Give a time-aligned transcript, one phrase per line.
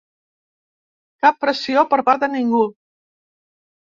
[1.25, 2.63] Cap pressió per part de ningú.